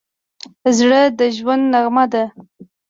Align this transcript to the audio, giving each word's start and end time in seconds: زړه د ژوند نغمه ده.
زړه 0.77 1.01
د 1.19 1.21
ژوند 1.37 1.63
نغمه 1.73 2.05
ده. 2.13 2.23